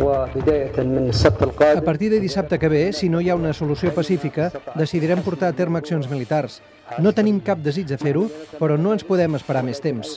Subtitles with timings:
[0.00, 5.52] A partir de dissabte que ve, si no hi ha una solució pacífica, decidirem portar
[5.52, 6.60] a terme accions militars.
[6.98, 8.24] No tenim cap desig de fer-ho,
[8.58, 10.16] però no ens podem esperar més temps.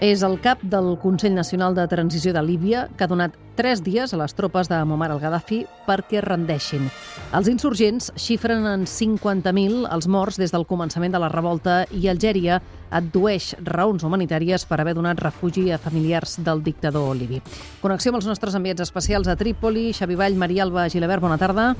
[0.00, 4.14] És el cap del Consell Nacional de Transició de Líbia que ha donat tres dies
[4.14, 6.88] a les tropes de Muammar al-Gaddafi perquè rendeixin.
[7.36, 12.62] Els insurgents xifren en 50.000 els morts des del començament de la revolta i Algèria
[12.92, 17.40] addueix raons humanitàries per haver donat refugi a familiars del dictador libi.
[17.80, 21.72] Connexió amb els nostres enviats especials a Trípoli, Xavi Vall, Maria Alba Gilabert, bona tarda.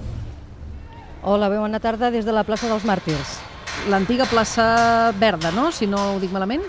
[1.23, 3.37] Hola, bé, bona tarda des de la plaça dels Màrtirs.
[3.93, 6.65] L'antiga plaça Verda, no?, si no ho dic malament.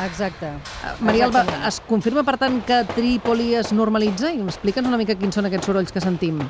[0.00, 0.46] Exacte.
[0.46, 4.30] Eh, Maria Alba, es confirma, per tant, que Trípoli es normalitza?
[4.32, 6.40] I explica'ns una mica quins són aquests sorolls que sentim.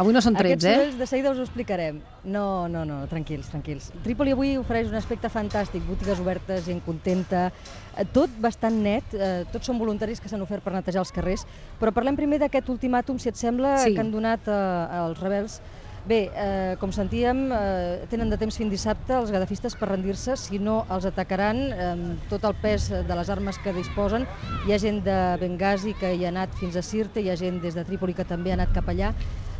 [0.00, 0.74] Avui no són trets, Aquests eh?
[0.76, 1.98] sorolls de seguida us ho explicarem.
[2.24, 3.90] No, no, no, tranquils, tranquils.
[4.04, 7.48] Trípoli avui ofereix un aspecte fantàstic, botigues obertes, gent contenta,
[7.96, 11.44] eh, tot bastant net, eh, tots són voluntaris que s'han ofert per netejar els carrers,
[11.80, 13.94] però parlem primer d'aquest ultimàtum, si et sembla, Sí.
[13.94, 15.60] que han donat eh, als rebels.
[16.02, 20.56] Bé, eh, com sentíem, eh, tenen de temps fins dissabte els gadafistes per rendir-se, si
[20.58, 24.24] no els atacaran eh, amb tot el pes de les armes que disposen.
[24.64, 27.60] Hi ha gent de Benghazi que hi ha anat fins a Sirte, hi ha gent
[27.60, 29.12] des de Trípoli que també ha anat cap allà.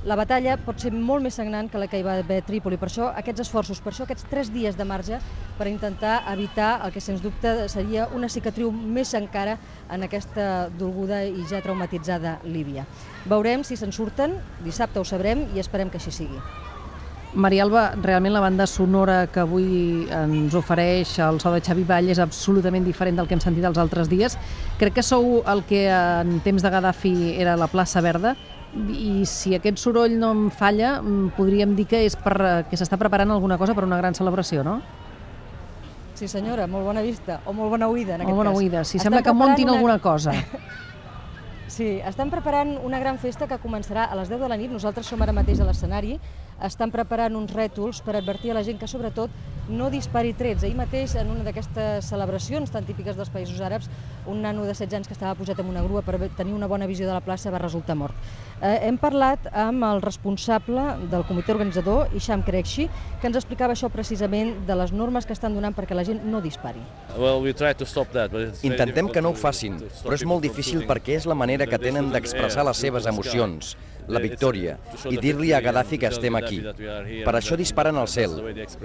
[0.09, 2.79] La batalla pot ser molt més sagnant que la que hi va haver a Trípoli,
[2.81, 5.19] per això aquests esforços, per això aquests tres dies de marge
[5.59, 9.59] per intentar evitar el que sens dubte seria una cicatriu més encara
[9.93, 12.87] en aquesta dolguda i ja traumatitzada Líbia.
[13.29, 16.41] Veurem si se'n surten, dissabte ho sabrem i esperem que així sigui.
[17.35, 22.09] Maria Alba, realment la banda sonora que avui ens ofereix el so de Xavi Vall
[22.11, 24.39] és absolutament diferent del que hem sentit els altres dies.
[24.81, 28.35] Crec que sou el que en temps de Gaddafi era la plaça Verda
[28.91, 32.97] i si aquest soroll no em falla, mm, podríem dir que és per, que s'està
[32.99, 34.81] preparant alguna cosa per una gran celebració, no?
[36.15, 38.59] Sí senyora, molt bona vista, o molt bona oïda en Molt aquest bona cas.
[38.59, 38.85] oïda.
[38.85, 40.33] Si Estan sembla que montin una- alguna cosa.
[41.71, 44.71] Sí, estan preparant una gran festa que començarà a les 10 de la nit.
[44.75, 46.17] Nosaltres som ara mateix a l'escenari.
[46.67, 49.31] Estan preparant uns rètols per advertir a la gent que, sobretot,
[49.71, 50.65] no dispari trets.
[50.67, 53.89] Ahir mateix, en una d'aquestes celebracions tan típiques dels països àrabs,
[54.27, 56.89] un nano de 16 anys que estava posat en una grua per tenir una bona
[56.91, 58.17] visió de la plaça va resultar mort.
[58.61, 62.89] Eh, hem parlat amb el responsable del comitè organitzador, Isham Krekshi,
[63.21, 66.43] que ens explicava això precisament de les normes que estan donant perquè la gent no
[66.43, 66.83] dispari.
[67.17, 70.17] Well, we try to stop that, but it's very Intentem que no ho facin, però
[70.19, 73.77] és molt difícil perquè és la manera que tenen d'expressar les seves emocions,
[74.11, 74.77] la victòria,
[75.11, 76.61] i dir-li a Gaddafi que estem aquí.
[77.25, 78.39] Per això disparen al cel.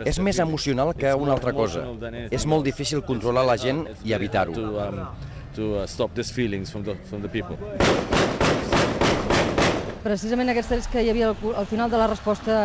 [0.06, 1.86] És més emocional que una altra cosa.
[2.32, 4.54] És molt difícil controlar la gent i evitar-ho.
[10.06, 12.56] Precisament aquests trets que hi havia al, al final de la resposta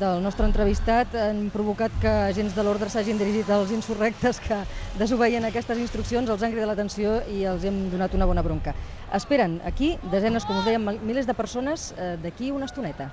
[0.00, 4.58] del nostre entrevistat han provocat que agents de l'ordre s'hagin dirigit als insurrectes que
[4.98, 8.74] desobeïen aquestes instruccions, els han cridat l'atenció i els hem donat una bona bronca.
[9.14, 13.12] Esperen aquí desenes, com us dèiem, mil- milers de persones eh, d'aquí una estoneta.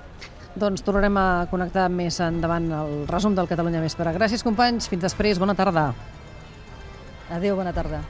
[0.58, 4.10] Doncs tornarem a connectar més endavant el resum del Catalunya Vespre.
[4.16, 4.90] Gràcies, companys.
[4.90, 5.38] Fins després.
[5.38, 5.92] Bona tarda.
[7.30, 8.02] Adéu, bona tarda.